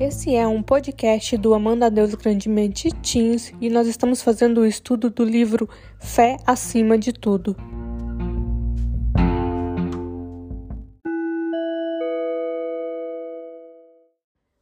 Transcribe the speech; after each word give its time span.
Esse 0.00 0.34
é 0.34 0.44
um 0.44 0.60
podcast 0.60 1.36
do 1.36 1.54
Amanda 1.54 1.88
Deus 1.88 2.16
Grandemente 2.16 2.90
Teens 2.94 3.54
e 3.60 3.70
nós 3.70 3.86
estamos 3.86 4.20
fazendo 4.20 4.62
o 4.62 4.66
estudo 4.66 5.08
do 5.08 5.22
livro 5.22 5.70
Fé 6.00 6.36
Acima 6.44 6.98
de 6.98 7.12
Tudo. 7.12 7.56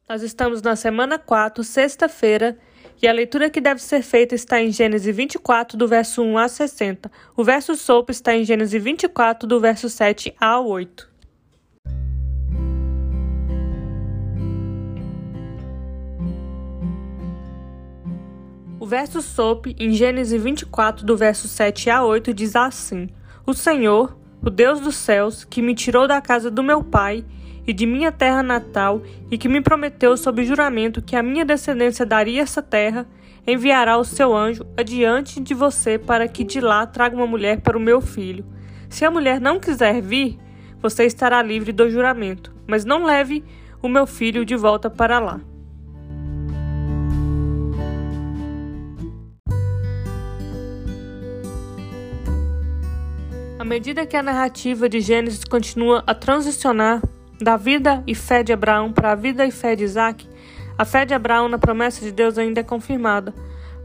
Nós 0.07 0.21
estamos 0.23 0.61
na 0.61 0.77
semana 0.77 1.19
4, 1.19 1.65
sexta-feira, 1.65 2.59
e 3.03 3.09
a 3.09 3.13
leitura 3.13 3.49
que 3.49 3.59
deve 3.63 3.81
ser 3.81 4.03
feita 4.03 4.35
está 4.35 4.61
em 4.61 4.71
Gênesis 4.71 5.17
24, 5.17 5.79
do 5.79 5.89
verso 5.89 6.23
1 6.23 6.37
a 6.37 6.47
60. 6.47 7.11
O 7.35 7.43
verso 7.43 7.75
sopro 7.75 8.13
está 8.13 8.37
em 8.37 8.45
Gênesis 8.45 8.83
24, 8.83 9.49
do 9.49 9.59
verso 9.59 9.89
7 9.89 10.35
a 10.39 10.61
8. 10.61 11.12
Verso 18.93 19.23
sop, 19.23 19.75
em 19.79 19.95
Gênesis 19.95 20.43
24, 20.43 21.07
do 21.07 21.17
verso 21.17 21.49
7 21.49 21.89
a 21.89 22.05
8, 22.05 22.35
diz 22.35 22.55
assim: 22.55 23.09
O 23.47 23.55
Senhor, 23.55 24.19
o 24.45 24.51
Deus 24.51 24.81
dos 24.81 24.97
céus, 24.97 25.45
que 25.45 25.63
me 25.63 25.75
tirou 25.75 26.07
da 26.07 26.21
casa 26.21 26.51
do 26.51 26.63
meu 26.63 26.85
pai 26.85 27.25
e 27.67 27.73
de 27.73 27.87
minha 27.87 28.13
terra 28.13 28.43
natal, 28.43 29.01
e 29.31 29.39
que 29.39 29.49
me 29.49 29.63
prometeu 29.63 30.15
sob 30.15 30.45
juramento 30.45 31.01
que 31.01 31.17
a 31.17 31.23
minha 31.23 31.43
descendência 31.43 32.05
daria 32.05 32.43
essa 32.43 32.61
terra, 32.61 33.07
enviará 33.47 33.97
o 33.97 34.05
seu 34.05 34.37
anjo 34.37 34.67
adiante 34.77 35.41
de 35.41 35.55
você 35.55 35.99
para 35.99 36.29
que 36.29 36.45
de 36.45 36.61
lá 36.61 36.85
traga 36.87 37.17
uma 37.17 37.27
mulher 37.27 37.63
para 37.63 37.79
o 37.79 37.81
meu 37.81 37.99
filho. 37.99 38.45
Se 38.91 39.07
a 39.07 39.11
mulher 39.11 39.41
não 39.41 39.59
quiser 39.59 40.03
vir, 40.03 40.39
você 40.83 41.07
estará 41.07 41.41
livre 41.41 41.73
do 41.73 41.89
juramento, 41.89 42.55
mas 42.67 42.85
não 42.85 43.05
leve 43.05 43.43
o 43.81 43.89
meu 43.89 44.07
filho 44.07 44.45
de 44.45 44.55
volta 44.55 44.91
para 44.91 45.19
lá. 45.19 45.41
Medida 53.73 54.05
que 54.05 54.19
a 54.19 54.23
narrativa 54.23 54.87
de 54.87 55.01
Gênesis 55.01 55.45
continua 55.45 56.05
a 56.07 56.15
transicionar 56.15 57.01
da 57.41 57.57
vida 57.57 58.05
e 58.07 58.15
fé 58.15 58.43
de 58.43 58.53
Abraão 58.53 58.93
para 58.93 59.13
a 59.13 59.15
vida 59.15 59.47
e 59.47 59.51
fé 59.51 59.75
de 59.75 59.83
Isaac, 59.83 60.29
a 60.77 60.85
fé 60.85 61.07
de 61.07 61.15
Abraão 61.15 61.49
na 61.49 61.57
promessa 61.57 62.05
de 62.05 62.13
Deus 62.13 62.37
ainda 62.37 62.61
é 62.61 62.63
confirmada. 62.63 63.33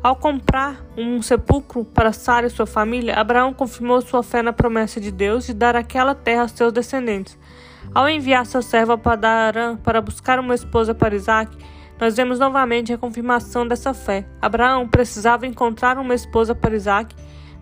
Ao 0.03 0.13
comprar 0.13 0.85
um 0.97 1.21
sepulcro 1.21 1.85
para 1.85 2.11
Sara 2.11 2.47
e 2.47 2.49
sua 2.49 2.65
família, 2.65 3.15
Abraão 3.15 3.53
confirmou 3.53 4.01
sua 4.01 4.21
fé 4.21 4.41
na 4.41 4.51
promessa 4.51 4.99
de 4.99 5.09
Deus 5.09 5.45
de 5.45 5.53
dar 5.53 5.73
aquela 5.73 6.13
terra 6.13 6.41
aos 6.41 6.51
seus 6.51 6.73
descendentes. 6.73 7.39
Ao 7.95 8.09
enviar 8.09 8.45
seu 8.45 8.61
servo 8.61 8.91
a 8.91 8.97
Padarã 8.97 9.77
para 9.77 10.01
buscar 10.01 10.37
uma 10.37 10.53
esposa 10.53 10.93
para 10.93 11.15
Isaac, 11.15 11.57
nós 11.97 12.17
vemos 12.17 12.39
novamente 12.39 12.91
a 12.91 12.97
confirmação 12.97 13.65
dessa 13.65 13.93
fé. 13.93 14.27
Abraão 14.41 14.85
precisava 14.85 15.47
encontrar 15.47 15.97
uma 15.97 16.13
esposa 16.13 16.53
para 16.53 16.75
Isaac 16.75 17.15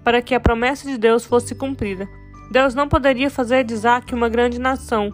para 0.06 0.22
que 0.22 0.36
a 0.36 0.39
promessa 0.39 0.88
de 0.88 1.00
Deus 1.00 1.25
fosse 1.25 1.56
cumprida. 1.56 2.08
Deus 2.52 2.75
não 2.75 2.88
poderia 2.88 3.30
fazer 3.30 3.64
de 3.64 3.73
Isaac 3.73 4.14
uma 4.14 4.30
grande 4.30 4.59
nação, 4.59 5.09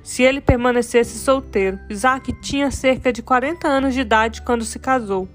se 0.00 0.22
ele 0.22 0.40
permanecesse 0.40 1.18
solteiro. 1.18 1.80
Isaac 1.90 2.32
tinha 2.40 2.70
cerca 2.70 3.12
de 3.12 3.20
40 3.20 3.66
anos 3.66 3.94
de 3.94 4.00
idade 4.00 4.40
quando 4.42 4.64
se 4.64 4.78
casou. 4.78 5.28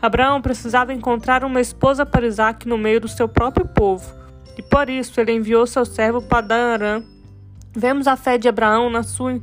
Abraão 0.00 0.40
precisava 0.40 0.94
encontrar 0.94 1.44
uma 1.44 1.60
esposa 1.60 2.06
para 2.06 2.24
Isaac 2.24 2.68
no 2.68 2.78
meio 2.78 3.00
do 3.00 3.08
seu 3.08 3.28
próprio 3.28 3.66
povo, 3.66 4.14
e 4.56 4.62
por 4.62 4.88
isso 4.88 5.20
ele 5.20 5.32
enviou 5.32 5.66
seu 5.66 5.84
servo 5.84 6.22
Padan 6.22 7.02
Vemos 7.74 8.06
a 8.06 8.16
fé 8.16 8.38
de 8.38 8.48
Abraão 8.48 8.88
na 8.88 9.02
sua 9.02 9.40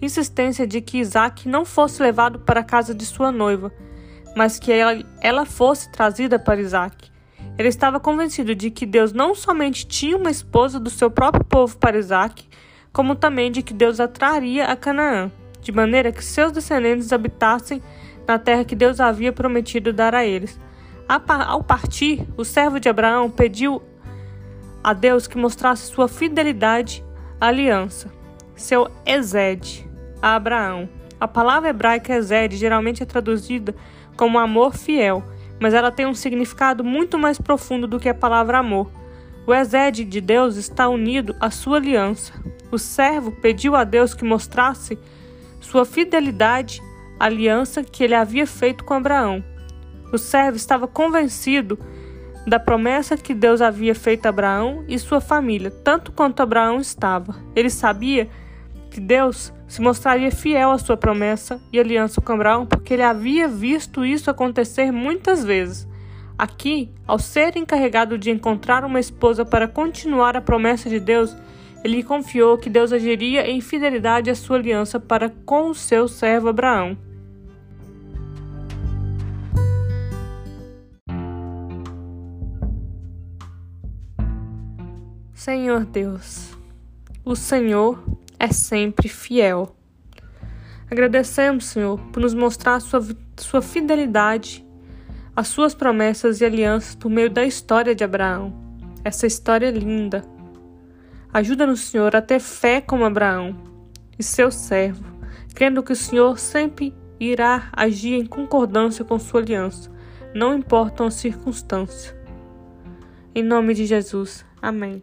insistência 0.00 0.66
de 0.66 0.80
que 0.80 0.98
Isaac 0.98 1.46
não 1.46 1.64
fosse 1.66 2.02
levado 2.02 2.40
para 2.40 2.60
a 2.60 2.64
casa 2.64 2.94
de 2.94 3.04
sua 3.04 3.30
noiva, 3.30 3.70
mas 4.34 4.58
que 4.58 4.72
ela, 4.72 4.98
ela 5.20 5.44
fosse 5.44 5.92
trazida 5.92 6.38
para 6.38 6.60
Isaac. 6.60 7.10
Ele 7.60 7.68
estava 7.68 8.00
convencido 8.00 8.54
de 8.54 8.70
que 8.70 8.86
Deus 8.86 9.12
não 9.12 9.34
somente 9.34 9.86
tinha 9.86 10.16
uma 10.16 10.30
esposa 10.30 10.80
do 10.80 10.88
seu 10.88 11.10
próprio 11.10 11.44
povo 11.44 11.76
para 11.76 11.98
Isaac, 11.98 12.48
como 12.90 13.14
também 13.14 13.52
de 13.52 13.60
que 13.60 13.74
Deus 13.74 14.00
atraria 14.00 14.64
a 14.64 14.74
Canaã, 14.74 15.30
de 15.60 15.70
maneira 15.70 16.10
que 16.10 16.24
seus 16.24 16.52
descendentes 16.52 17.12
habitassem 17.12 17.82
na 18.26 18.38
terra 18.38 18.64
que 18.64 18.74
Deus 18.74 18.98
havia 18.98 19.30
prometido 19.30 19.92
dar 19.92 20.14
a 20.14 20.24
eles. 20.24 20.58
Ao 21.06 21.62
partir, 21.62 22.26
o 22.34 22.46
servo 22.46 22.80
de 22.80 22.88
Abraão 22.88 23.30
pediu 23.30 23.82
a 24.82 24.94
Deus 24.94 25.26
que 25.26 25.36
mostrasse 25.36 25.92
sua 25.92 26.08
fidelidade 26.08 27.04
à 27.38 27.48
aliança, 27.48 28.10
seu 28.56 28.90
Ezed, 29.04 29.86
a 30.22 30.34
Abraão. 30.34 30.88
A 31.20 31.28
palavra 31.28 31.68
hebraica 31.68 32.14
Ezed 32.14 32.56
geralmente 32.56 33.02
é 33.02 33.06
traduzida 33.06 33.74
como 34.16 34.38
amor 34.38 34.74
fiel, 34.78 35.22
mas 35.60 35.74
ela 35.74 35.92
tem 35.92 36.06
um 36.06 36.14
significado 36.14 36.82
muito 36.82 37.18
mais 37.18 37.38
profundo 37.38 37.86
do 37.86 38.00
que 38.00 38.08
a 38.08 38.14
palavra 38.14 38.58
amor. 38.58 38.90
O 39.46 39.54
Ezed 39.54 40.04
de 40.04 40.20
Deus 40.20 40.56
está 40.56 40.88
unido 40.88 41.36
à 41.38 41.50
sua 41.50 41.76
aliança. 41.76 42.32
O 42.72 42.78
servo 42.78 43.30
pediu 43.30 43.76
a 43.76 43.84
Deus 43.84 44.14
que 44.14 44.24
mostrasse 44.24 44.98
sua 45.60 45.84
fidelidade 45.84 46.80
à 47.18 47.26
aliança 47.26 47.84
que 47.84 48.02
ele 48.02 48.14
havia 48.14 48.46
feito 48.46 48.84
com 48.84 48.94
Abraão. 48.94 49.44
O 50.12 50.18
servo 50.18 50.56
estava 50.56 50.88
convencido 50.88 51.78
da 52.46 52.58
promessa 52.58 53.16
que 53.16 53.34
Deus 53.34 53.60
havia 53.60 53.94
feito 53.94 54.26
a 54.26 54.30
Abraão 54.30 54.84
e 54.88 54.98
sua 54.98 55.20
família, 55.20 55.70
tanto 55.70 56.10
quanto 56.10 56.40
Abraão 56.40 56.80
estava. 56.80 57.36
Ele 57.54 57.70
sabia 57.70 58.28
que 58.90 59.00
Deus 59.00 59.52
se 59.66 59.80
mostraria 59.80 60.30
fiel 60.30 60.72
à 60.72 60.78
sua 60.78 60.96
promessa 60.96 61.60
e 61.72 61.78
aliança 61.78 62.20
com 62.20 62.32
Abraão, 62.32 62.66
porque 62.66 62.94
ele 62.94 63.02
havia 63.02 63.46
visto 63.46 64.04
isso 64.04 64.28
acontecer 64.28 64.90
muitas 64.90 65.44
vezes. 65.44 65.88
Aqui, 66.36 66.90
ao 67.06 67.18
ser 67.18 67.56
encarregado 67.56 68.18
de 68.18 68.30
encontrar 68.30 68.84
uma 68.84 68.98
esposa 68.98 69.44
para 69.44 69.68
continuar 69.68 70.36
a 70.36 70.40
promessa 70.40 70.88
de 70.88 70.98
Deus, 70.98 71.36
ele 71.84 72.02
confiou 72.02 72.58
que 72.58 72.68
Deus 72.68 72.92
agiria 72.92 73.48
em 73.48 73.60
fidelidade 73.60 74.28
à 74.28 74.34
sua 74.34 74.56
aliança 74.56 74.98
para 74.98 75.30
com 75.30 75.70
o 75.70 75.74
seu 75.74 76.08
servo 76.08 76.48
Abraão. 76.48 76.98
Senhor 85.32 85.86
Deus, 85.86 86.54
o 87.24 87.34
Senhor 87.34 88.02
é 88.40 88.48
sempre 88.48 89.08
fiel. 89.08 89.76
Agradecemos, 90.90 91.66
Senhor, 91.66 92.00
por 92.10 92.20
nos 92.20 92.34
mostrar 92.34 92.80
sua, 92.80 93.06
sua 93.36 93.62
fidelidade 93.62 94.66
as 95.40 95.48
suas 95.48 95.74
promessas 95.74 96.40
e 96.40 96.44
alianças 96.44 96.94
por 96.94 97.08
meio 97.08 97.30
da 97.30 97.44
história 97.44 97.94
de 97.94 98.04
Abraão. 98.04 98.52
Essa 99.04 99.26
história 99.26 99.68
é 99.68 99.70
linda. 99.70 100.22
Ajuda-nos, 101.32 101.80
Senhor, 101.80 102.14
a 102.14 102.20
ter 102.20 102.40
fé 102.40 102.80
como 102.80 103.04
Abraão 103.04 103.56
e 104.18 104.22
seu 104.22 104.50
servo, 104.50 105.04
crendo 105.54 105.82
que 105.82 105.92
o 105.92 105.96
Senhor 105.96 106.38
sempre 106.38 106.94
irá 107.18 107.68
agir 107.72 108.14
em 108.14 108.26
concordância 108.26 109.04
com 109.04 109.18
sua 109.18 109.40
aliança, 109.40 109.90
não 110.34 110.54
importam 110.54 111.06
as 111.06 111.14
circunstâncias. 111.14 112.14
Em 113.34 113.42
nome 113.42 113.74
de 113.74 113.86
Jesus. 113.86 114.44
Amém. 114.60 115.02